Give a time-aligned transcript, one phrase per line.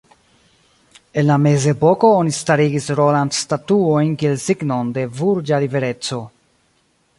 [1.21, 6.23] En la mezepoko oni starigis roland-statuojn kiel signon de burĝa libereco.